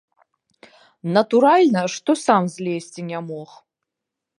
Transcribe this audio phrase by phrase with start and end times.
[1.19, 3.49] Натуральна, што сам злезці не мог.